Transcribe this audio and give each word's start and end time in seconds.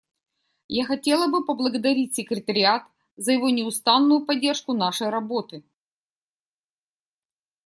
Я 0.75 0.87
хотела 0.87 1.27
бы 1.27 1.45
поблагодарить 1.45 2.15
секретариат 2.15 2.87
за 3.17 3.33
его 3.33 3.51
неустанную 3.51 4.25
поддержку 4.25 4.73
нашей 4.73 5.09
работы. 5.09 5.63